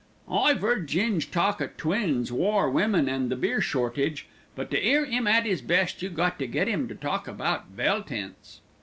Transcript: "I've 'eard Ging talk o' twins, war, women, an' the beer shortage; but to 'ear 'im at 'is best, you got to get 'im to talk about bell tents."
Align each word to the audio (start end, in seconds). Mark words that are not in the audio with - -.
"I've 0.31 0.63
'eard 0.63 0.87
Ging 0.87 1.19
talk 1.19 1.61
o' 1.61 1.69
twins, 1.77 2.31
war, 2.31 2.67
women, 2.71 3.07
an' 3.07 3.29
the 3.29 3.35
beer 3.35 3.61
shortage; 3.61 4.25
but 4.55 4.71
to 4.71 4.83
'ear 4.83 5.05
'im 5.05 5.27
at 5.27 5.45
'is 5.45 5.61
best, 5.61 6.01
you 6.01 6.09
got 6.09 6.39
to 6.39 6.47
get 6.47 6.67
'im 6.67 6.87
to 6.87 6.95
talk 6.95 7.27
about 7.27 7.77
bell 7.77 8.01
tents." 8.01 8.61